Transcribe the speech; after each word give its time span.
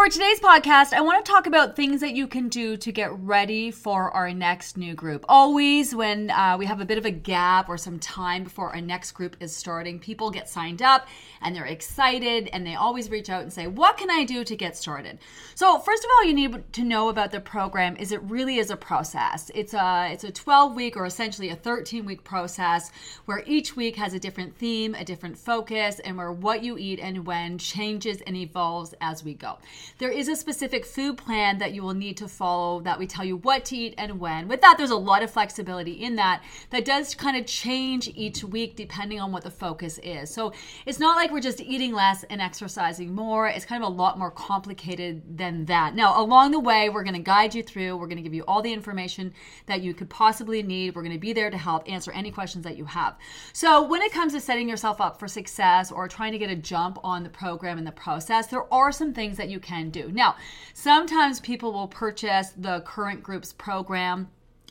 For 0.00 0.08
today's 0.08 0.40
podcast, 0.40 0.94
I 0.94 1.02
want 1.02 1.22
to 1.22 1.30
talk 1.30 1.46
about 1.46 1.76
things 1.76 2.00
that 2.00 2.14
you 2.14 2.26
can 2.26 2.48
do 2.48 2.78
to 2.78 2.90
get 2.90 3.12
ready 3.18 3.70
for 3.70 4.10
our 4.12 4.32
next 4.32 4.78
new 4.78 4.94
group. 4.94 5.26
Always, 5.28 5.94
when 5.94 6.30
uh, 6.30 6.56
we 6.58 6.64
have 6.64 6.80
a 6.80 6.86
bit 6.86 6.96
of 6.96 7.04
a 7.04 7.10
gap 7.10 7.68
or 7.68 7.76
some 7.76 7.98
time 7.98 8.44
before 8.44 8.74
our 8.74 8.80
next 8.80 9.12
group 9.12 9.36
is 9.40 9.54
starting, 9.54 9.98
people 9.98 10.30
get 10.30 10.48
signed 10.48 10.80
up 10.80 11.06
and 11.42 11.54
they're 11.54 11.66
excited 11.66 12.48
and 12.54 12.66
they 12.66 12.76
always 12.76 13.10
reach 13.10 13.28
out 13.28 13.42
and 13.42 13.52
say, 13.52 13.66
What 13.66 13.98
can 13.98 14.10
I 14.10 14.24
do 14.24 14.42
to 14.42 14.56
get 14.56 14.74
started? 14.74 15.18
So, 15.54 15.78
first 15.78 16.02
of 16.02 16.08
all, 16.16 16.24
you 16.24 16.32
need 16.32 16.72
to 16.72 16.82
know 16.82 17.10
about 17.10 17.30
the 17.30 17.40
program 17.40 17.94
is 17.98 18.10
it 18.10 18.22
really 18.22 18.56
is 18.56 18.70
a 18.70 18.78
process. 18.78 19.50
It's 19.54 19.74
a, 19.74 20.08
it's 20.10 20.24
a 20.24 20.32
12 20.32 20.74
week 20.74 20.96
or 20.96 21.04
essentially 21.04 21.50
a 21.50 21.56
13 21.56 22.06
week 22.06 22.24
process 22.24 22.90
where 23.26 23.42
each 23.46 23.76
week 23.76 23.96
has 23.96 24.14
a 24.14 24.18
different 24.18 24.56
theme, 24.56 24.94
a 24.94 25.04
different 25.04 25.36
focus, 25.36 25.98
and 25.98 26.16
where 26.16 26.32
what 26.32 26.64
you 26.64 26.78
eat 26.78 27.00
and 27.00 27.26
when 27.26 27.58
changes 27.58 28.22
and 28.22 28.34
evolves 28.34 28.94
as 29.02 29.22
we 29.22 29.34
go. 29.34 29.58
There 29.98 30.10
is 30.10 30.28
a 30.28 30.36
specific 30.36 30.84
food 30.86 31.16
plan 31.18 31.58
that 31.58 31.72
you 31.72 31.82
will 31.82 31.94
need 31.94 32.16
to 32.18 32.28
follow 32.28 32.80
that 32.80 32.98
we 32.98 33.06
tell 33.06 33.24
you 33.24 33.36
what 33.36 33.64
to 33.66 33.76
eat 33.76 33.94
and 33.98 34.18
when. 34.18 34.48
With 34.48 34.60
that, 34.60 34.76
there's 34.78 34.90
a 34.90 34.96
lot 34.96 35.22
of 35.22 35.30
flexibility 35.30 35.92
in 35.92 36.16
that 36.16 36.42
that 36.70 36.84
does 36.84 37.14
kind 37.14 37.36
of 37.36 37.46
change 37.46 38.08
each 38.14 38.44
week 38.44 38.76
depending 38.76 39.20
on 39.20 39.32
what 39.32 39.44
the 39.44 39.50
focus 39.50 39.98
is. 40.02 40.30
So 40.32 40.52
it's 40.86 40.98
not 40.98 41.16
like 41.16 41.30
we're 41.30 41.40
just 41.40 41.60
eating 41.60 41.92
less 41.92 42.24
and 42.24 42.40
exercising 42.40 43.14
more. 43.14 43.46
It's 43.46 43.64
kind 43.64 43.82
of 43.82 43.90
a 43.90 43.92
lot 43.92 44.18
more 44.18 44.30
complicated 44.30 45.38
than 45.38 45.64
that. 45.66 45.94
Now, 45.94 46.20
along 46.20 46.52
the 46.52 46.60
way, 46.60 46.88
we're 46.88 47.04
going 47.04 47.14
to 47.14 47.20
guide 47.20 47.54
you 47.54 47.62
through. 47.62 47.96
We're 47.96 48.06
going 48.06 48.16
to 48.16 48.22
give 48.22 48.34
you 48.34 48.44
all 48.44 48.62
the 48.62 48.72
information 48.72 49.32
that 49.66 49.82
you 49.82 49.94
could 49.94 50.10
possibly 50.10 50.62
need. 50.62 50.94
We're 50.94 51.02
going 51.02 51.14
to 51.14 51.18
be 51.18 51.32
there 51.32 51.50
to 51.50 51.58
help 51.58 51.90
answer 51.90 52.12
any 52.12 52.30
questions 52.30 52.64
that 52.64 52.76
you 52.76 52.84
have. 52.84 53.16
So 53.52 53.82
when 53.86 54.02
it 54.02 54.12
comes 54.12 54.32
to 54.32 54.40
setting 54.40 54.68
yourself 54.68 55.00
up 55.00 55.18
for 55.18 55.28
success 55.28 55.90
or 55.90 56.08
trying 56.08 56.32
to 56.32 56.38
get 56.38 56.50
a 56.50 56.56
jump 56.56 56.98
on 57.02 57.22
the 57.22 57.28
program 57.28 57.78
and 57.78 57.86
the 57.86 57.92
process, 57.92 58.46
there 58.46 58.72
are 58.72 58.92
some 58.92 59.12
things 59.14 59.36
that 59.36 59.48
you 59.48 59.60
can 59.60 59.79
do. 59.88 60.10
Now, 60.12 60.36
sometimes 60.74 61.40
people 61.40 61.72
will 61.72 61.88
purchase 61.88 62.50
the 62.50 62.82
current 62.82 63.22
group's 63.22 63.54
program 63.54 64.28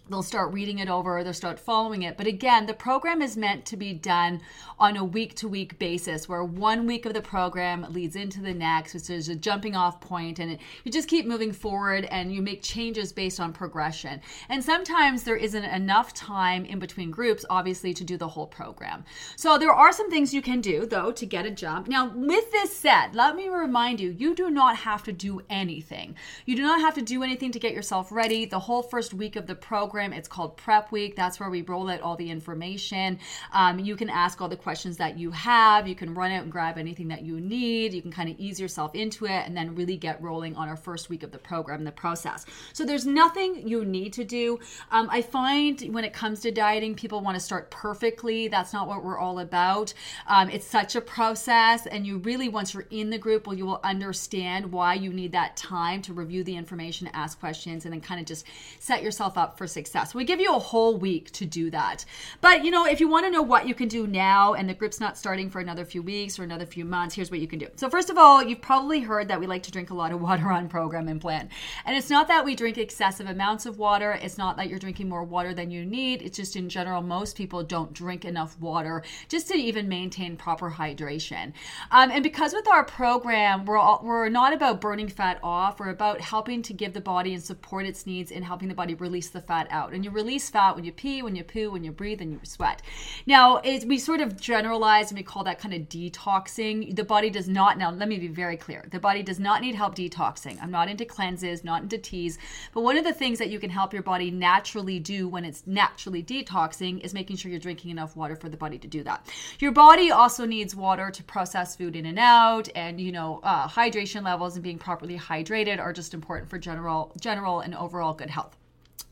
they'll 0.10 0.24
start 0.24 0.54
reading 0.54 0.80
it 0.80 0.90
over, 0.90 1.24
they'll 1.24 1.34
start 1.34 1.60
following 1.60 2.04
it. 2.04 2.18
But 2.18 2.28
again, 2.28 2.66
the 2.66 2.74
program 2.74 3.22
is 3.22 3.38
meant 3.38 3.66
to 3.68 3.78
be 3.78 3.94
done 3.94 4.42
on 4.80 4.98
a 4.98 5.04
week 5.04 5.36
to 5.36 5.48
week 5.48 5.78
basis 5.78 6.28
where 6.28 6.44
one 6.44 6.88
week 6.88 7.06
of 7.06 7.14
the 7.14 7.22
program 7.22 7.86
leads 7.90 8.16
into 8.16 8.42
the 8.42 8.54
next, 8.54 8.94
which 8.94 9.10
is 9.10 9.30
a 9.30 9.36
jumping 9.36 9.76
off 9.76 10.02
point, 10.02 10.40
and 10.40 10.54
it, 10.54 10.60
you 10.84 10.92
just 10.92 11.10
keep 11.10 11.26
moving 11.26 11.52
forward 11.52 12.06
and 12.06 12.34
you 12.34 12.42
make 12.42 12.62
changes 12.64 13.12
based 13.12 13.40
on 13.40 13.54
progression. 13.54 14.22
And 14.50 14.64
sometimes 14.64 15.24
there 15.24 15.36
isn't 15.36 15.64
enough 15.64 16.14
time 16.14 16.66
in 16.66 16.80
between 16.80 17.12
groups, 17.12 17.46
obviously, 17.50 17.94
to 17.94 18.04
do 18.04 18.18
the 18.18 18.28
whole 18.28 18.48
program. 18.48 19.06
So 19.36 19.58
there 19.58 19.74
are 19.74 19.92
some 19.92 20.10
things 20.10 20.34
you 20.34 20.42
can 20.42 20.62
do, 20.62 20.86
though, 20.86 21.12
to 21.12 21.26
get 21.26 21.46
a 21.46 21.52
jump. 21.52 21.88
Now, 21.88 22.12
with 22.16 22.52
this 22.52 22.76
said, 22.76 23.14
let 23.14 23.36
me 23.36 23.48
remind 23.50 24.00
you 24.00 24.10
you 24.10 24.34
do 24.34 24.50
not 24.50 24.78
have 24.78 25.04
to 25.04 25.12
do 25.12 25.42
anything. 25.50 26.16
You 26.46 26.56
do 26.56 26.64
not 26.64 26.82
have 26.82 26.96
to 26.96 27.02
do 27.02 27.24
anything 27.24 27.52
to 27.52 27.60
get 27.60 27.74
yourself 27.74 28.12
ready. 28.12 28.46
The 28.46 28.60
whole 28.60 28.82
first 28.82 29.14
week 29.14 29.36
of 29.36 29.48
the 29.48 29.56
program 29.56 29.99
program. 30.00 30.18
It's 30.18 30.30
called 30.30 30.56
Prep 30.56 30.94
Week. 30.94 31.18
That's 31.18 31.42
where 31.42 31.50
we 31.50 31.62
roll 31.62 31.90
out 31.90 32.00
all 32.00 32.16
the 32.16 32.30
information. 32.30 33.20
Um, 33.52 33.80
you 33.80 33.98
can 33.98 34.10
ask 34.10 34.40
all 34.40 34.48
the 34.48 34.56
questions 34.56 34.96
that 34.96 35.20
you 35.20 35.30
have. 35.32 35.90
You 35.90 35.96
can 35.96 36.14
run 36.14 36.32
out 36.32 36.44
and 36.44 36.52
grab 36.52 36.78
anything 36.78 37.10
that 37.10 37.24
you 37.24 37.42
need. 37.42 37.94
You 37.94 38.02
can 38.02 38.10
kind 38.10 38.30
of 38.30 38.40
ease 38.40 38.62
yourself 38.62 38.96
into 38.96 39.26
it 39.26 39.46
and 39.46 39.58
then 39.58 39.76
really 39.76 39.98
get 39.98 40.22
rolling 40.22 40.56
on 40.56 40.70
our 40.70 40.78
first 40.78 41.10
week 41.10 41.22
of 41.24 41.34
the 41.34 41.38
program, 41.38 41.84
the 41.84 41.92
process. 41.92 42.46
So 42.72 42.86
there's 42.86 43.06
nothing 43.06 43.68
you 43.68 43.84
need 43.84 44.14
to 44.14 44.24
do. 44.24 44.60
Um, 44.90 45.10
I 45.12 45.22
find 45.22 45.82
when 45.92 46.06
it 46.06 46.14
comes 46.14 46.40
to 46.42 46.52
dieting, 46.52 46.96
people 46.96 47.20
want 47.20 47.36
to 47.36 47.42
start 47.42 47.70
perfectly. 47.70 48.48
That's 48.48 48.72
not 48.72 48.88
what 48.88 49.04
we're 49.04 49.20
all 49.20 49.40
about. 49.40 49.94
Um, 50.28 50.50
it's 50.50 50.66
such 50.66 50.96
a 50.96 51.02
process, 51.02 51.88
and 51.88 52.08
you 52.08 52.20
really, 52.20 52.48
once 52.48 52.74
you're 52.74 52.88
in 52.90 53.10
the 53.10 53.18
group, 53.18 53.48
well, 53.48 53.58
you 53.58 53.66
will 53.66 53.82
understand 53.84 54.72
why 54.72 54.94
you 54.94 55.12
need 55.12 55.34
that 55.34 55.58
time 55.58 56.02
to 56.04 56.14
review 56.14 56.46
the 56.46 56.56
information, 56.56 57.10
ask 57.12 57.38
questions, 57.38 57.84
and 57.84 57.94
then 57.94 58.00
kind 58.00 58.22
of 58.22 58.26
just 58.26 58.46
set 58.80 59.04
yourself 59.04 59.38
up 59.38 59.58
for 59.58 59.68
success 59.68 59.89
success. 59.90 60.14
We 60.14 60.24
give 60.24 60.40
you 60.40 60.56
a 60.56 60.60
whole 60.60 60.98
week 60.98 61.32
to 61.32 61.46
do 61.46 61.72
that. 61.72 62.06
But 62.42 62.64
you 62.64 62.70
know, 62.70 62.86
if 62.86 63.00
you 63.00 63.08
want 63.08 63.26
to 63.26 63.32
know 63.32 63.42
what 63.42 63.68
you 63.68 63.74
can 63.74 63.88
do 63.88 64.06
now 64.06 64.54
and 64.54 64.70
the 64.70 64.74
group's 64.76 65.00
not 65.00 65.18
starting 65.18 65.50
for 65.50 65.60
another 65.60 65.84
few 65.84 66.04
weeks 66.04 66.38
or 66.38 66.44
another 66.44 66.66
few 66.66 66.86
months, 66.86 67.16
here's 67.16 67.32
what 67.32 67.40
you 67.40 67.48
can 67.48 67.58
do. 67.58 67.68
So 67.76 67.90
first 67.90 68.12
of 68.12 68.18
all, 68.18 68.44
you've 68.44 68.62
probably 68.62 69.00
heard 69.00 69.28
that 69.30 69.40
we 69.40 69.48
like 69.48 69.64
to 69.64 69.72
drink 69.72 69.90
a 69.90 69.96
lot 69.96 70.12
of 70.12 70.22
water 70.30 70.52
on 70.52 70.70
program 70.70 71.08
and 71.08 71.20
plan. 71.20 71.50
And 71.86 71.98
it's 71.98 72.10
not 72.10 72.28
that 72.28 72.46
we 72.46 72.56
drink 72.56 72.78
excessive 72.78 73.28
amounts 73.28 73.66
of 73.66 73.80
water. 73.80 74.12
It's 74.22 74.38
not 74.38 74.58
that 74.58 74.70
you're 74.70 74.80
drinking 74.80 75.10
more 75.10 75.24
water 75.24 75.54
than 75.56 75.72
you 75.72 75.84
need. 75.86 76.22
It's 76.22 76.38
just 76.38 76.56
in 76.56 76.70
general, 76.70 77.02
most 77.02 77.36
people 77.36 77.64
don't 77.64 77.92
drink 77.92 78.26
enough 78.26 78.60
water 78.60 79.04
just 79.28 79.48
to 79.48 79.56
even 79.56 79.90
maintain 79.90 80.38
proper 80.38 80.70
hydration. 80.70 81.54
Um, 81.90 82.12
and 82.12 82.22
because 82.22 82.54
with 82.54 82.68
our 82.68 82.84
program, 82.84 83.66
we're 83.66 83.78
all, 83.78 84.02
we're 84.04 84.30
not 84.30 84.54
about 84.54 84.82
burning 84.82 85.10
fat 85.10 85.40
off. 85.42 85.80
We're 85.80 85.90
about 85.90 86.22
helping 86.22 86.62
to 86.64 86.74
give 86.74 86.94
the 86.94 87.02
body 87.02 87.34
and 87.34 87.42
support 87.44 87.88
its 87.88 88.06
needs 88.06 88.32
and 88.32 88.46
helping 88.46 88.68
the 88.68 88.76
body 88.76 88.94
release 88.94 89.30
the 89.30 89.42
fat 89.42 89.68
out. 89.72 89.94
And 89.94 90.04
you 90.04 90.12
release 90.12 90.50
fat 90.50 90.76
when 90.76 90.84
you 90.84 90.92
pee, 90.92 91.22
when 91.22 91.36
you 91.36 91.44
poo, 91.44 91.72
when 91.72 91.84
you 91.84 91.92
breathe, 91.92 92.22
and 92.22 92.34
you 92.34 92.40
sweat. 92.44 92.82
Now, 93.26 93.58
it, 93.58 93.86
we 93.88 93.98
sort 93.98 94.22
of 94.22 94.40
generalize 94.40 95.12
and 95.12 95.18
we 95.18 95.24
call 95.24 95.44
that 95.46 95.60
kind 95.60 95.74
of 95.74 95.84
detoxing. 95.84 96.96
The 96.96 97.04
body 97.04 97.30
does 97.30 97.48
not, 97.48 97.78
now 97.78 97.92
let 97.92 98.10
me 98.10 98.18
be 98.18 98.28
very 98.28 98.58
clear 98.58 98.86
the 98.90 99.00
body 99.00 99.24
does 99.24 99.40
not 99.40 99.62
need 99.62 99.76
help 99.76 99.96
detoxing. 99.96 100.58
I'm 100.62 100.72
not 100.72 100.90
into 100.90 101.06
cleanses, 101.06 101.64
not 101.64 101.84
into 101.84 101.98
teas. 101.98 102.38
But 102.74 102.82
one 102.82 102.98
of 102.98 103.04
the 103.04 103.14
things 103.14 103.40
that 103.40 103.50
you 103.50 103.60
can 103.60 103.70
help 103.70 103.94
your 103.94 104.04
body 104.04 104.32
naturally 104.32 105.00
do 105.00 105.28
when 105.28 105.46
it's 105.46 105.66
naturally 105.66 106.24
detoxing 106.24 107.04
is 107.04 107.14
making 107.14 107.38
sure 107.38 107.52
you're 107.52 107.60
drinking 107.60 107.92
enough 107.92 108.16
water 108.16 108.36
for 108.36 108.50
the 108.50 108.58
body 108.58 108.78
to 108.78 108.88
do 108.88 109.04
that. 109.04 109.26
Your 109.60 109.72
body 109.72 110.12
also 110.12 110.46
needs 110.46 110.76
water 110.76 111.12
to 111.12 111.24
process 111.24 111.76
food 111.76 111.96
in 111.96 112.06
and 112.06 112.20
out, 112.20 112.70
and 112.76 113.00
you 113.00 113.12
know, 113.12 113.40
uh, 113.44 113.68
hydration 113.68 114.24
levels 114.24 114.56
and 114.56 114.64
being 114.64 114.80
properly 114.80 115.18
hydrated 115.18 115.80
are 115.80 115.94
just 115.94 116.14
important 116.14 116.50
for 116.50 116.58
general, 116.58 117.12
general 117.20 117.62
and 117.62 117.76
overall 117.76 118.14
good 118.14 118.30
health. 118.30 118.58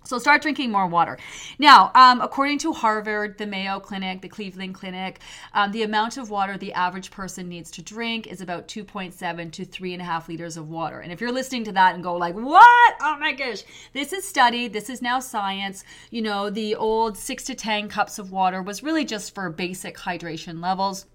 So 0.07 0.19
start 0.19 0.41
drinking 0.41 0.72
more 0.72 0.88
water. 0.88 1.18
Now, 1.59 1.91
um, 1.94 2.22
according 2.22 2.59
to 2.59 2.72
Harvard, 2.72 3.38
the 3.38 3.45
Mayo 3.45 3.79
Clinic, 3.79 4.22
the 4.22 4.29
Cleveland 4.29 4.73
Clinic, 4.73 5.19
um, 5.53 5.72
the 5.73 5.84
amount 5.84 6.18
of 6.18 6.29
water 6.29 6.57
the 6.57 6.72
average 6.73 7.12
person 7.12 7.50
needs 7.50 7.69
to 7.72 7.81
drink 7.81 8.25
is 8.25 8.40
about 8.40 8.69
2.7 8.69 9.51
to 9.51 9.66
3.5 9.66 10.28
liters 10.29 10.56
of 10.56 10.69
water. 10.69 11.01
And 11.01 11.12
if 11.12 11.19
you're 11.19 11.31
listening 11.31 11.66
to 11.66 11.73
that 11.73 11.95
and 11.95 12.03
go 12.03 12.16
like, 12.16 12.35
what? 12.35 12.95
Oh 13.01 13.18
my 13.19 13.34
gosh. 13.34 13.63
This 13.91 14.13
is 14.13 14.25
studied. 14.25 14.72
This 14.72 14.90
is 14.90 15.01
now 15.01 15.19
science. 15.19 15.84
You 16.09 16.22
know, 16.22 16.50
the 16.50 16.75
old 16.75 17.18
6 17.18 17.44
to 17.44 17.56
10 17.56 17.89
cups 17.89 18.18
of 18.18 18.31
water 18.31 18.62
was 18.62 18.84
really 18.84 19.03
just 19.03 19.35
for 19.35 19.50
basic 19.50 19.97
hydration 19.97 20.63
levels 20.63 21.06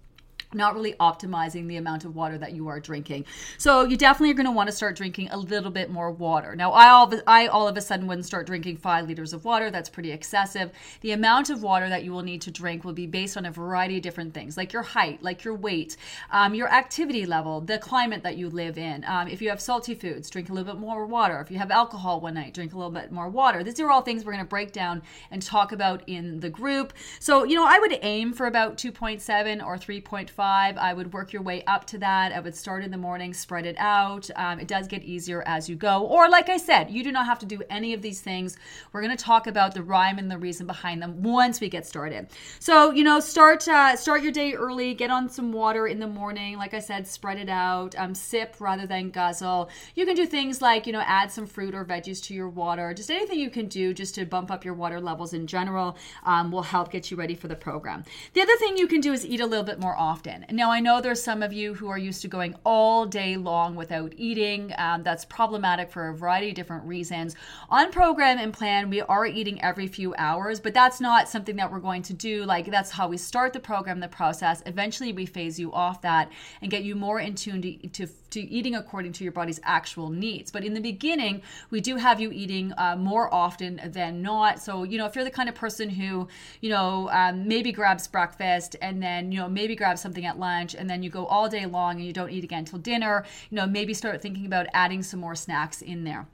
not 0.55 0.75
really 0.75 0.95
optimizing 0.95 1.69
the 1.69 1.77
amount 1.77 2.05
of 2.05 2.15
water 2.15 2.39
that 2.39 2.53
you 2.53 2.69
are 2.69 2.81
drinking. 2.81 3.25
So 3.59 3.85
you 3.85 3.97
definitely 3.97 4.31
are 4.31 4.35
going 4.35 4.47
to 4.47 4.53
want 4.53 4.69
to 4.69 4.75
start 4.75 4.97
drinking 4.97 5.29
a 5.31 5.37
little 5.37 5.71
bit 5.71 5.91
more 5.91 6.11
water. 6.11 6.55
Now, 6.57 6.73
I 6.73 6.89
all, 6.89 7.13
I 7.27 7.47
all 7.47 7.69
of 7.69 7.77
a 7.77 7.81
sudden 7.81 8.07
wouldn't 8.07 8.27
start 8.27 8.47
drinking 8.47 8.79
five 8.79 9.07
liters 9.07 9.33
of 9.33 9.45
water. 9.45 9.71
That's 9.71 9.89
pretty 9.89 10.13
excessive. 10.13 10.71
The 11.01 11.13
amount 11.13 11.51
of 11.51 11.63
water 11.63 11.89
that 11.89 12.05
you 12.05 12.13
will 12.13 12.23
need 12.23 12.43
to 12.43 12.51
drink 12.51 12.85
will 12.85 12.93
be 12.93 13.07
based 13.07 13.37
on 13.37 13.47
a 13.47 13.51
variety 13.51 13.97
of 13.97 14.03
different 14.03 14.35
things, 14.35 14.57
like 14.57 14.73
your 14.73 14.83
height, 14.83 15.23
like 15.23 15.45
your 15.45 15.55
weight, 15.55 15.97
um, 16.31 16.55
your 16.55 16.69
activity 16.69 17.27
level, 17.27 17.61
the 17.61 17.79
climate 17.79 18.23
that 18.23 18.37
you 18.37 18.51
live 18.51 18.79
in. 18.79 19.05
Um, 19.07 19.29
if 19.29 19.41
you 19.41 19.49
have 19.49 19.61
salty 19.61 19.95
foods, 19.95 20.31
drink 20.31 20.51
a 20.51 20.53
little 20.53 20.73
bit 20.73 20.81
more 20.81 21.07
water. 21.07 21.41
If 21.41 21.51
you 21.51 21.59
have 21.59 21.71
alcohol 21.71 22.21
one 22.21 22.35
night, 22.35 22.55
drink 22.55 22.73
a 22.73 22.77
little 22.77 22.91
bit 22.91 23.13
more 23.13 23.29
water. 23.29 23.63
These 23.63 23.81
are 23.81 23.91
all 23.91 24.03
things 24.03 24.25
we're 24.25 24.33
going 24.33 24.45
to 24.45 24.49
break 24.49 24.73
down 24.73 25.03
and 25.31 25.43
talk 25.43 25.73
about 25.73 26.03
in 26.07 26.41
the 26.41 26.51
group. 26.51 26.93
So, 27.21 27.45
you 27.45 27.55
know, 27.55 27.67
I 27.67 27.79
would 27.79 27.99
aim 28.03 28.33
for 28.33 28.47
about 28.47 28.77
2.7 28.77 29.65
or 29.65 29.77
3.5 29.77 30.42
five. 30.43 30.77
I 30.77 30.93
would 30.93 31.13
work 31.13 31.33
your 31.33 31.43
way 31.43 31.63
up 31.67 31.85
to 31.87 31.99
that. 31.99 32.33
I 32.33 32.41
would 32.41 32.57
start 32.57 32.83
in 32.83 32.91
the 32.91 32.97
morning, 32.97 33.33
spread 33.33 33.65
it 33.65 33.77
out. 33.79 34.29
Um, 34.35 34.59
it 34.59 34.67
does 34.67 34.89
get 34.89 35.05
easier 35.05 35.45
as 35.47 35.69
you 35.69 35.77
go. 35.77 36.03
Or, 36.03 36.29
like 36.29 36.49
I 36.49 36.57
said, 36.57 36.91
you 36.91 37.05
do 37.05 37.13
not 37.13 37.27
have 37.27 37.39
to 37.39 37.47
do 37.47 37.63
any 37.71 37.95
of 37.95 38.03
these 38.03 38.21
things. 38.21 38.57
We're 38.93 39.03
going 39.03 39.17
to 39.17 39.25
talk 39.25 39.47
about 39.47 39.73
the 39.73 39.85
rhyme 39.85 40.19
and 40.19 40.29
the 40.29 40.39
reason 40.39 40.67
behind 40.67 41.01
them 41.01 41.23
once 41.23 41.61
we 41.61 41.69
get 41.69 41.87
started. 41.87 42.27
So, 42.59 42.91
you 42.91 43.05
know, 43.05 43.21
start 43.21 43.69
uh, 43.69 43.95
start 43.95 44.25
your 44.25 44.33
day 44.33 44.55
early. 44.55 44.95
Get 44.95 45.13
on 45.13 45.29
some 45.29 45.53
water 45.53 45.87
in 45.87 46.01
the 46.01 46.09
morning. 46.09 46.59
Like 46.59 46.75
I 46.75 46.81
said, 46.81 47.07
spread 47.07 47.39
it 47.39 47.49
out. 47.49 47.95
Um, 47.97 48.13
sip 48.13 48.57
rather 48.59 48.85
than 48.85 49.11
guzzle. 49.11 49.71
You 49.95 50.05
can 50.05 50.17
do 50.17 50.27
things 50.27 50.61
like 50.61 50.89
you 50.89 50.93
know 50.93 51.05
add 51.07 51.31
some 51.31 51.47
fruit 51.47 51.73
or 51.73 51.85
veggies 51.85 52.21
to 52.25 52.35
your 52.35 52.49
water. 52.49 52.93
Just 52.95 53.13
anything 53.13 53.39
you 53.39 53.51
can 53.51 53.69
do 53.69 53.95
just 53.95 54.17
to 54.17 54.27
bump 54.27 54.51
up 54.51 54.65
your 54.65 54.75
water 54.75 55.01
levels 55.01 55.35
in 55.35 55.47
general 55.47 55.97
um, 56.25 56.51
will 56.51 56.63
help 56.75 56.91
get 56.91 57.13
you 57.13 57.17
ready 57.17 57.37
for 57.37 57.47
the 57.47 57.55
program. 57.55 58.03
The 58.33 58.41
other 58.41 58.57
thing 58.57 58.77
you 58.77 58.89
can 58.89 59.01
do 59.01 59.13
is 59.13 59.25
eat 59.25 59.41
a 59.41 59.47
little 59.47 59.65
bit 59.65 59.79
more 59.79 59.95
often. 59.97 60.32
Often. 60.33 60.57
Now, 60.57 60.71
I 60.71 60.81
know 60.81 61.01
there's 61.01 61.23
some 61.23 61.43
of 61.43 61.53
you 61.53 61.75
who 61.75 61.89
are 61.89 61.99
used 61.99 62.23
to 62.23 62.29
going 62.29 62.55
all 62.65 63.07
day 63.07 63.37
long 63.37 63.75
without 63.75 64.13
eating. 64.17 64.73
Um, 64.79 65.03
that's 65.03 65.25
problematic 65.25 65.91
for 65.91 66.09
a 66.09 66.15
variety 66.15 66.51
of 66.51 66.55
different 66.55 66.85
reasons. 66.85 67.35
On 67.71 67.91
program 67.91 68.39
and 68.39 68.53
plan, 68.53 68.91
we 68.91 69.01
are 69.03 69.27
eating 69.27 69.63
every 69.63 69.87
few 69.87 70.15
hours, 70.17 70.61
but 70.61 70.75
that's 70.75 71.01
not 71.01 71.29
something 71.29 71.57
that 71.57 71.71
we're 71.71 71.81
going 71.81 72.03
to 72.03 72.13
do. 72.13 72.45
Like, 72.45 72.71
that's 72.71 72.91
how 72.91 73.09
we 73.09 73.17
start 73.17 73.53
the 73.53 73.61
program, 73.61 74.01
the 74.01 74.09
process. 74.09 74.63
Eventually, 74.67 75.13
we 75.13 75.27
phase 75.27 75.59
you 75.59 75.73
off 75.73 76.03
that 76.03 76.31
and 76.61 76.71
get 76.71 76.85
you 76.85 76.95
more 76.95 77.21
in 77.21 77.35
tune 77.35 77.63
to, 77.63 77.89
to, 77.89 78.07
to 78.31 78.41
eating 78.41 78.75
according 78.75 79.13
to 79.13 79.25
your 79.25 79.33
body's 79.33 79.61
actual 79.65 80.09
needs. 80.09 80.51
But 80.51 80.65
in 80.65 80.75
the 80.75 80.81
beginning, 80.81 81.43
we 81.71 81.81
do 81.81 81.97
have 81.97 82.21
you 82.21 82.31
eating 82.33 82.73
uh, 82.79 82.97
more 82.97 83.33
often 83.33 83.81
than 83.87 84.23
not. 84.23 84.61
So, 84.61 84.85
you 84.85 84.99
know, 84.99 85.07
if 85.07 85.15
you're 85.15 85.25
the 85.25 85.31
kind 85.31 85.49
of 85.49 85.55
person 85.55 85.89
who, 85.89 86.29
you 86.61 86.71
know, 86.71 87.09
um, 87.11 87.47
maybe 87.47 87.73
grabs 87.73 88.07
breakfast 88.07 88.77
and 88.81 89.03
then, 89.03 89.33
you 89.33 89.39
know, 89.39 89.49
maybe 89.49 89.75
grabs 89.75 90.01
something 90.01 90.22
at 90.27 90.39
lunch 90.39 90.75
and 90.75 90.89
then 90.89 91.03
you 91.03 91.11
go 91.11 91.27
all 91.27 91.49
day 91.49 91.67
long 91.67 91.97
and 91.97 92.07
you 92.07 92.13
don't 92.13 92.31
eat 92.31 92.45
again 92.45 92.61
until 92.61 92.79
dinner, 92.79 93.25
you 93.51 93.57
know, 93.57 93.67
maybe 93.67 93.95
start 93.95 94.23
thinking 94.23 94.47
about 94.47 94.67
adding 94.73 95.03
some 95.03 95.21
more 95.21 95.35
snacks 95.35 95.83
in 95.83 96.05
there. 96.05 96.27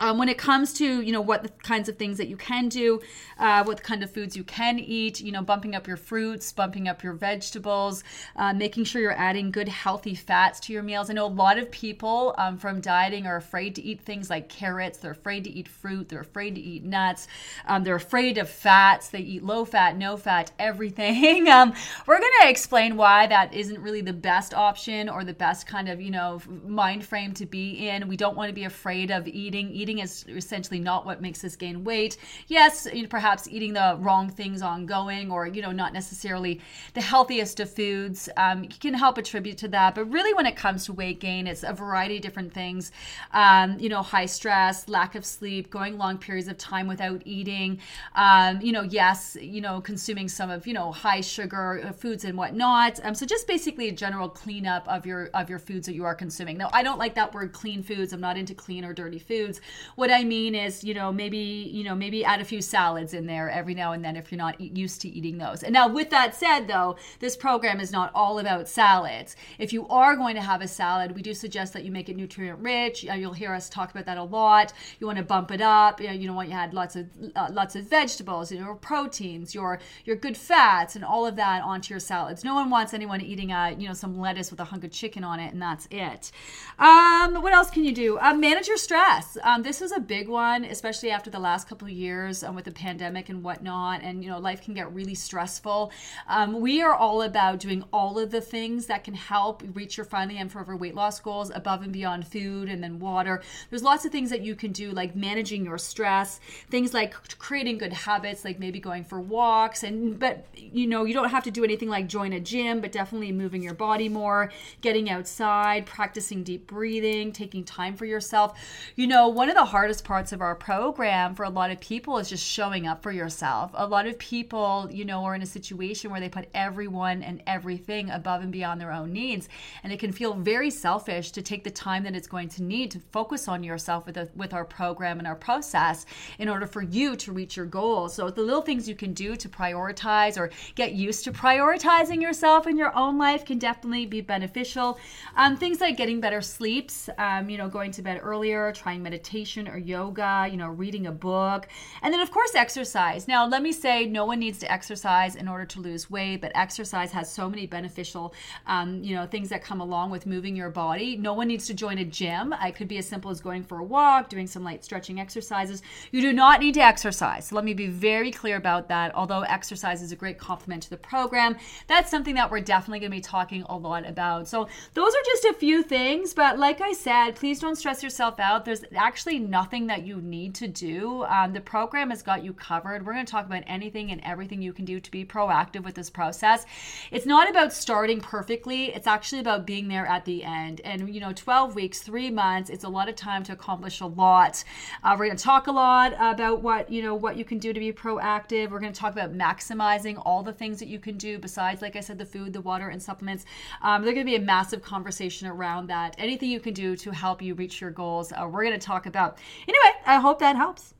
Um, 0.00 0.18
when 0.18 0.28
it 0.28 0.38
comes 0.38 0.72
to 0.74 1.00
you 1.02 1.12
know 1.12 1.20
what 1.20 1.42
the 1.44 1.48
kinds 1.62 1.88
of 1.88 1.96
things 1.96 2.18
that 2.18 2.26
you 2.26 2.36
can 2.36 2.68
do 2.68 3.00
uh, 3.38 3.62
what 3.64 3.82
kind 3.82 4.02
of 4.02 4.10
foods 4.10 4.36
you 4.36 4.42
can 4.42 4.78
eat 4.78 5.20
you 5.20 5.30
know 5.30 5.42
bumping 5.42 5.74
up 5.74 5.86
your 5.86 5.96
fruits 5.96 6.52
bumping 6.52 6.88
up 6.88 7.02
your 7.02 7.12
vegetables 7.12 8.02
uh, 8.36 8.52
making 8.52 8.84
sure 8.84 9.00
you're 9.00 9.12
adding 9.12 9.50
good 9.50 9.68
healthy 9.68 10.14
fats 10.14 10.58
to 10.60 10.72
your 10.72 10.82
meals. 10.82 11.10
I 11.10 11.12
know 11.12 11.26
a 11.26 11.28
lot 11.28 11.58
of 11.58 11.70
people 11.70 12.34
um, 12.38 12.58
from 12.58 12.80
dieting 12.80 13.26
are 13.26 13.36
afraid 13.36 13.74
to 13.76 13.82
eat 13.82 14.00
things 14.00 14.30
like 14.30 14.48
carrots. 14.48 14.98
They're 14.98 15.12
afraid 15.12 15.44
to 15.44 15.50
eat 15.50 15.68
fruit. 15.68 16.08
They're 16.08 16.20
afraid 16.20 16.54
to 16.56 16.60
eat 16.60 16.84
nuts. 16.84 17.28
Um, 17.66 17.84
they're 17.84 17.94
afraid 17.94 18.38
of 18.38 18.48
fats. 18.48 19.08
They 19.08 19.20
eat 19.20 19.44
low 19.44 19.64
fat 19.64 19.96
no 19.96 20.16
fat 20.16 20.52
everything. 20.58 21.48
Um, 21.54 21.72
we're 22.06 22.18
to 22.18 22.48
explain 22.48 22.96
why 22.96 23.26
that 23.28 23.54
isn't 23.54 23.80
really 23.80 24.00
the 24.00 24.12
best 24.12 24.54
option 24.54 25.08
or 25.08 25.24
the 25.24 25.34
best 25.34 25.66
kind 25.66 25.88
of 25.88 26.00
you 26.00 26.10
know 26.10 26.40
mind 26.66 27.04
frame 27.04 27.32
to 27.34 27.46
be 27.46 27.88
in. 27.88 28.08
We 28.08 28.16
don't 28.16 28.36
want 28.36 28.48
to 28.48 28.54
be 28.54 28.64
afraid 28.64 29.10
of 29.10 29.28
eating 29.28 29.70
eating 29.70 29.83
is 29.88 30.24
essentially 30.28 30.80
not 30.80 31.06
what 31.06 31.20
makes 31.20 31.44
us 31.44 31.56
gain 31.56 31.84
weight. 31.84 32.16
Yes, 32.48 32.86
you 32.92 33.02
know, 33.02 33.08
perhaps 33.08 33.48
eating 33.48 33.72
the 33.72 33.96
wrong 34.00 34.28
things 34.28 34.62
ongoing 34.62 35.30
or, 35.30 35.46
you 35.46 35.62
know, 35.62 35.72
not 35.72 35.92
necessarily 35.92 36.60
the 36.94 37.00
healthiest 37.00 37.60
of 37.60 37.70
foods 37.70 38.28
um, 38.36 38.64
can 38.66 38.94
help 38.94 39.18
attribute 39.18 39.58
to 39.58 39.68
that. 39.68 39.94
But 39.94 40.06
really, 40.10 40.34
when 40.34 40.46
it 40.46 40.56
comes 40.56 40.86
to 40.86 40.92
weight 40.92 41.20
gain, 41.20 41.46
it's 41.46 41.62
a 41.62 41.72
variety 41.72 42.16
of 42.16 42.22
different 42.22 42.52
things. 42.52 42.92
Um, 43.32 43.78
you 43.78 43.88
know, 43.88 44.02
high 44.02 44.26
stress, 44.26 44.88
lack 44.88 45.14
of 45.14 45.24
sleep, 45.24 45.70
going 45.70 45.98
long 45.98 46.18
periods 46.18 46.48
of 46.48 46.58
time 46.58 46.86
without 46.86 47.22
eating. 47.24 47.80
Um, 48.14 48.60
you 48.60 48.72
know, 48.72 48.82
yes, 48.82 49.36
you 49.40 49.60
know, 49.60 49.80
consuming 49.80 50.28
some 50.28 50.50
of, 50.50 50.66
you 50.66 50.72
know, 50.72 50.92
high 50.92 51.20
sugar 51.20 51.82
uh, 51.84 51.92
foods 51.92 52.24
and 52.24 52.36
whatnot. 52.36 53.00
Um, 53.04 53.14
so 53.14 53.26
just 53.26 53.46
basically 53.46 53.88
a 53.88 53.92
general 53.92 54.28
cleanup 54.28 54.86
of 54.88 55.06
your 55.06 55.30
of 55.34 55.50
your 55.50 55.58
foods 55.58 55.86
that 55.86 55.94
you 55.94 56.04
are 56.04 56.14
consuming. 56.14 56.56
Now, 56.56 56.70
I 56.72 56.82
don't 56.82 56.98
like 56.98 57.14
that 57.14 57.34
word 57.34 57.52
clean 57.52 57.82
foods. 57.82 58.12
I'm 58.12 58.20
not 58.20 58.36
into 58.36 58.54
clean 58.54 58.84
or 58.84 58.92
dirty 58.92 59.18
foods. 59.18 59.60
What 59.96 60.10
I 60.10 60.24
mean 60.24 60.54
is, 60.54 60.84
you 60.84 60.94
know, 60.94 61.12
maybe, 61.12 61.38
you 61.38 61.84
know, 61.84 61.94
maybe 61.94 62.24
add 62.24 62.40
a 62.40 62.44
few 62.44 62.60
salads 62.60 63.14
in 63.14 63.26
there 63.26 63.50
every 63.50 63.74
now 63.74 63.92
and 63.92 64.04
then 64.04 64.16
if 64.16 64.30
you're 64.30 64.38
not 64.38 64.60
used 64.60 65.00
to 65.02 65.08
eating 65.08 65.38
those. 65.38 65.62
And 65.62 65.72
now, 65.72 65.88
with 65.88 66.10
that 66.10 66.34
said, 66.34 66.66
though, 66.66 66.96
this 67.20 67.36
program 67.36 67.80
is 67.80 67.92
not 67.92 68.10
all 68.14 68.38
about 68.38 68.68
salads. 68.68 69.36
If 69.58 69.72
you 69.72 69.86
are 69.88 70.16
going 70.16 70.34
to 70.36 70.42
have 70.42 70.62
a 70.62 70.68
salad, 70.68 71.14
we 71.14 71.22
do 71.22 71.34
suggest 71.34 71.72
that 71.72 71.84
you 71.84 71.90
make 71.90 72.08
it 72.08 72.16
nutrient 72.16 72.58
rich. 72.60 73.04
You'll 73.04 73.32
hear 73.32 73.52
us 73.52 73.68
talk 73.68 73.90
about 73.90 74.06
that 74.06 74.18
a 74.18 74.22
lot. 74.22 74.72
You 74.98 75.06
want 75.06 75.18
to 75.18 75.24
bump 75.24 75.50
it 75.50 75.60
up. 75.60 76.00
You 76.00 76.08
know, 76.08 76.12
you 76.12 76.32
want 76.32 76.48
you 76.48 76.54
add 76.54 76.74
lots 76.74 76.96
of 76.96 77.06
uh, 77.36 77.48
lots 77.50 77.76
of 77.76 77.84
vegetables, 77.88 78.52
you 78.52 78.60
know, 78.60 78.74
proteins, 78.74 79.54
your 79.54 79.80
your 80.04 80.16
good 80.16 80.36
fats, 80.36 80.96
and 80.96 81.04
all 81.04 81.26
of 81.26 81.36
that 81.36 81.62
onto 81.62 81.92
your 81.92 82.00
salads. 82.00 82.44
No 82.44 82.54
one 82.54 82.70
wants 82.70 82.94
anyone 82.94 83.20
eating, 83.20 83.52
uh, 83.52 83.74
you 83.78 83.88
know, 83.88 83.94
some 83.94 84.18
lettuce 84.18 84.50
with 84.50 84.60
a 84.60 84.64
hunk 84.64 84.84
of 84.84 84.90
chicken 84.90 85.24
on 85.24 85.40
it, 85.40 85.52
and 85.52 85.60
that's 85.60 85.88
it. 85.90 86.30
Um, 86.78 87.42
what 87.42 87.52
else 87.52 87.70
can 87.70 87.84
you 87.84 87.92
do? 87.92 88.18
Uh, 88.18 88.34
manage 88.34 88.68
your 88.68 88.76
stress. 88.76 89.36
Um, 89.42 89.62
this 89.64 89.80
is 89.80 89.92
a 89.92 89.98
big 89.98 90.28
one, 90.28 90.64
especially 90.64 91.10
after 91.10 91.30
the 91.30 91.38
last 91.38 91.68
couple 91.68 91.88
of 91.88 91.94
years 91.94 92.44
um, 92.44 92.54
with 92.54 92.66
the 92.66 92.70
pandemic 92.70 93.30
and 93.30 93.42
whatnot. 93.42 94.02
And, 94.02 94.22
you 94.22 94.30
know, 94.30 94.38
life 94.38 94.62
can 94.62 94.74
get 94.74 94.92
really 94.92 95.14
stressful. 95.14 95.90
Um, 96.28 96.60
we 96.60 96.82
are 96.82 96.94
all 96.94 97.22
about 97.22 97.60
doing 97.60 97.82
all 97.92 98.18
of 98.18 98.30
the 98.30 98.42
things 98.42 98.86
that 98.86 99.04
can 99.04 99.14
help 99.14 99.62
reach 99.72 99.96
your 99.96 100.04
finally 100.04 100.38
and 100.38 100.52
forever 100.52 100.76
weight 100.76 100.94
loss 100.94 101.18
goals 101.18 101.50
above 101.54 101.82
and 101.82 101.92
beyond 101.92 102.26
food 102.26 102.68
and 102.68 102.82
then 102.82 103.00
water. 103.00 103.42
There's 103.70 103.82
lots 103.82 104.04
of 104.04 104.12
things 104.12 104.28
that 104.30 104.42
you 104.42 104.54
can 104.54 104.70
do, 104.70 104.92
like 104.92 105.16
managing 105.16 105.64
your 105.64 105.78
stress, 105.78 106.40
things 106.68 106.92
like 106.92 107.14
creating 107.38 107.78
good 107.78 107.94
habits, 107.94 108.44
like 108.44 108.58
maybe 108.58 108.80
going 108.80 109.04
for 109.04 109.18
walks. 109.18 109.82
And, 109.82 110.18
but, 110.18 110.46
you 110.54 110.86
know, 110.86 111.04
you 111.04 111.14
don't 111.14 111.30
have 111.30 111.44
to 111.44 111.50
do 111.50 111.64
anything 111.64 111.88
like 111.88 112.06
join 112.06 112.34
a 112.34 112.40
gym, 112.40 112.82
but 112.82 112.92
definitely 112.92 113.32
moving 113.32 113.62
your 113.62 113.74
body 113.74 114.10
more, 114.10 114.52
getting 114.82 115.08
outside, 115.08 115.86
practicing 115.86 116.42
deep 116.42 116.66
breathing, 116.66 117.32
taking 117.32 117.64
time 117.64 117.96
for 117.96 118.04
yourself. 118.04 118.58
You 118.94 119.06
know, 119.06 119.28
one 119.28 119.48
of 119.48 119.53
the 119.54 119.64
hardest 119.64 119.94
hardest 119.94 120.04
parts 120.04 120.32
of 120.32 120.40
our 120.40 120.56
program 120.56 121.36
for 121.36 121.44
a 121.44 121.48
lot 121.48 121.70
of 121.70 121.78
people 121.78 122.18
is 122.18 122.28
just 122.28 122.44
showing 122.44 122.86
up 122.86 123.00
for 123.00 123.12
yourself. 123.12 123.70
A 123.74 123.86
lot 123.86 124.08
of 124.08 124.18
people, 124.18 124.88
you 124.90 125.04
know, 125.04 125.22
are 125.24 125.36
in 125.36 125.42
a 125.42 125.46
situation 125.46 126.10
where 126.10 126.18
they 126.18 126.28
put 126.28 126.48
everyone 126.52 127.22
and 127.22 127.40
everything 127.46 128.10
above 128.10 128.42
and 128.42 128.50
beyond 128.50 128.80
their 128.80 128.90
own 128.90 129.12
needs. 129.12 129.48
And 129.84 129.92
it 129.92 130.00
can 130.00 130.10
feel 130.10 130.34
very 130.34 130.70
selfish 130.70 131.30
to 131.30 131.42
take 131.42 131.62
the 131.62 131.70
time 131.70 132.02
that 132.04 132.16
it's 132.16 132.26
going 132.26 132.48
to 132.48 132.62
need 132.64 132.90
to 132.90 133.00
focus 133.12 133.46
on 133.46 133.62
yourself 133.62 134.04
with, 134.04 134.16
a, 134.16 134.28
with 134.34 134.52
our 134.52 134.64
program 134.64 135.18
and 135.18 135.28
our 135.28 135.36
process 135.36 136.06
in 136.40 136.48
order 136.48 136.66
for 136.66 136.82
you 136.82 137.14
to 137.16 137.30
reach 137.30 137.56
your 137.56 137.66
goals. 137.66 138.14
So 138.14 138.30
the 138.30 138.42
little 138.42 138.62
things 138.62 138.88
you 138.88 138.96
can 138.96 139.12
do 139.12 139.36
to 139.36 139.48
prioritize 139.48 140.36
or 140.36 140.50
get 140.74 140.94
used 140.94 141.22
to 141.24 141.30
prioritizing 141.30 142.20
yourself 142.20 142.66
in 142.66 142.76
your 142.76 142.96
own 142.96 143.16
life 143.16 143.44
can 143.44 143.58
definitely 143.58 144.06
be 144.06 144.22
beneficial. 144.22 144.98
Um, 145.36 145.56
things 145.56 145.80
like 145.80 145.96
getting 145.96 146.20
better 146.20 146.40
sleeps, 146.40 147.08
um, 147.18 147.48
you 147.48 147.58
know, 147.58 147.68
going 147.68 147.92
to 147.92 148.02
bed 148.02 148.20
earlier, 148.22 148.72
trying 148.72 149.02
meditation 149.02 149.43
or 149.68 149.78
yoga, 149.78 150.48
you 150.50 150.56
know, 150.56 150.68
reading 150.68 151.06
a 151.06 151.12
book. 151.12 151.68
And 152.02 152.12
then, 152.12 152.20
of 152.20 152.30
course, 152.30 152.54
exercise. 152.54 153.28
Now, 153.28 153.46
let 153.46 153.62
me 153.62 153.72
say 153.72 154.06
no 154.06 154.24
one 154.24 154.38
needs 154.38 154.58
to 154.60 154.72
exercise 154.72 155.36
in 155.36 155.48
order 155.48 155.64
to 155.66 155.80
lose 155.80 156.10
weight, 156.10 156.40
but 156.40 156.52
exercise 156.54 157.12
has 157.12 157.30
so 157.30 157.48
many 157.48 157.66
beneficial, 157.66 158.34
um, 158.66 159.02
you 159.02 159.14
know, 159.14 159.26
things 159.26 159.48
that 159.50 159.62
come 159.62 159.80
along 159.80 160.10
with 160.10 160.26
moving 160.26 160.56
your 160.56 160.70
body. 160.70 161.16
No 161.16 161.34
one 161.34 161.48
needs 161.48 161.66
to 161.66 161.74
join 161.74 161.98
a 161.98 162.04
gym. 162.04 162.54
It 162.62 162.74
could 162.74 162.88
be 162.88 162.98
as 162.98 163.06
simple 163.06 163.30
as 163.30 163.40
going 163.40 163.62
for 163.62 163.78
a 163.78 163.84
walk, 163.84 164.28
doing 164.28 164.46
some 164.46 164.64
light 164.64 164.84
stretching 164.84 165.20
exercises. 165.20 165.82
You 166.10 166.20
do 166.20 166.32
not 166.32 166.60
need 166.60 166.74
to 166.74 166.80
exercise. 166.80 167.48
So 167.48 167.56
let 167.56 167.64
me 167.64 167.74
be 167.74 167.88
very 167.88 168.30
clear 168.30 168.56
about 168.56 168.88
that. 168.88 169.14
Although 169.14 169.42
exercise 169.42 170.02
is 170.02 170.12
a 170.12 170.16
great 170.16 170.38
complement 170.38 170.82
to 170.84 170.90
the 170.90 170.96
program, 170.96 171.56
that's 171.86 172.10
something 172.10 172.34
that 172.34 172.50
we're 172.50 172.60
definitely 172.60 173.00
going 173.00 173.10
to 173.10 173.16
be 173.16 173.20
talking 173.20 173.62
a 173.68 173.76
lot 173.76 174.06
about. 174.08 174.48
So 174.48 174.68
those 174.94 175.12
are 175.14 175.24
just 175.26 175.44
a 175.44 175.54
few 175.54 175.82
things, 175.82 176.34
but 176.34 176.58
like 176.58 176.80
I 176.80 176.92
said, 176.92 177.32
please 177.36 177.60
don't 177.60 177.76
stress 177.76 178.02
yourself 178.02 178.40
out. 178.40 178.64
There's 178.64 178.84
actually 178.94 179.33
nothing 179.38 179.64
nothing 179.74 179.86
that 179.88 180.06
you 180.06 180.20
need 180.20 180.54
to 180.54 180.68
do. 180.68 181.24
Um, 181.24 181.52
the 181.52 181.60
program 181.60 182.10
has 182.10 182.22
got 182.22 182.44
you 182.44 182.52
covered. 182.52 183.04
We're 183.04 183.12
going 183.12 183.26
to 183.26 183.30
talk 183.30 183.46
about 183.46 183.64
anything 183.66 184.12
and 184.12 184.20
everything 184.22 184.62
you 184.62 184.72
can 184.72 184.84
do 184.84 185.00
to 185.00 185.10
be 185.10 185.24
proactive 185.24 185.82
with 185.82 185.94
this 185.94 186.10
process. 186.10 186.64
It's 187.10 187.26
not 187.26 187.50
about 187.50 187.72
starting 187.72 188.20
perfectly, 188.20 188.94
it's 188.94 189.06
actually 189.06 189.40
about 189.40 189.66
being 189.66 189.88
there 189.88 190.06
at 190.06 190.24
the 190.26 190.44
end. 190.44 190.80
And, 190.82 191.12
you 191.12 191.20
know, 191.20 191.32
12 191.32 191.74
weeks, 191.74 192.02
three 192.02 192.30
months, 192.30 192.70
it's 192.70 192.84
a 192.84 192.88
lot 192.88 193.08
of 193.08 193.16
time 193.16 193.42
to 193.44 193.52
accomplish 193.52 194.00
a 194.00 194.06
lot. 194.06 194.62
Uh, 195.02 195.16
we're 195.18 195.26
going 195.26 195.36
to 195.36 195.42
talk 195.42 195.66
a 195.66 195.72
lot 195.72 196.12
about 196.20 196.62
what, 196.62 196.88
you 196.90 197.02
know, 197.02 197.14
what 197.14 197.36
you 197.36 197.44
can 197.44 197.58
do 197.58 197.72
to 197.72 197.80
be 197.80 197.92
proactive. 197.92 198.70
We're 198.70 198.80
going 198.80 198.92
to 198.92 199.00
talk 199.00 199.12
about 199.12 199.34
maximizing 199.34 200.22
all 200.24 200.42
the 200.42 200.52
things 200.52 200.78
that 200.78 200.88
you 200.88 201.00
can 201.00 201.16
do 201.16 201.38
besides, 201.38 201.82
like 201.82 201.96
I 201.96 202.00
said, 202.00 202.18
the 202.18 202.26
food, 202.26 202.52
the 202.52 202.60
water, 202.60 202.90
and 202.90 203.02
supplements. 203.02 203.44
Um, 203.82 204.02
there's 204.02 204.14
going 204.14 204.26
to 204.26 204.30
be 204.30 204.36
a 204.36 204.40
massive 204.40 204.82
conversation 204.82 205.48
around 205.48 205.88
that. 205.88 206.14
Anything 206.18 206.50
you 206.50 206.60
can 206.60 206.74
do 206.74 206.94
to 206.96 207.10
help 207.10 207.42
you 207.42 207.54
reach 207.54 207.80
your 207.80 207.90
goals, 207.90 208.30
uh, 208.30 208.46
we're 208.48 208.64
going 208.64 208.78
to 208.78 208.86
talk 208.86 209.06
about. 209.06 209.23
Anyway, 209.68 209.92
I 210.06 210.16
hope 210.18 210.38
that 210.40 210.56
helps. 210.56 210.94